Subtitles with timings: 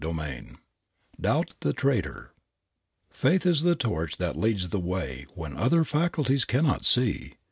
[0.03, 0.47] CHAPTER III
[1.21, 2.33] DOUBT THE TRAITOR
[3.11, 7.33] Faith is the torch that leads the way when the other faculties cannot see.